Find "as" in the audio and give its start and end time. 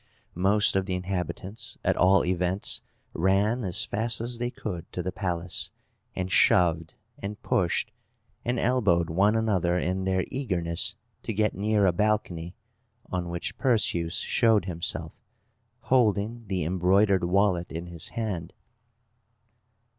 3.63-3.83, 4.19-4.39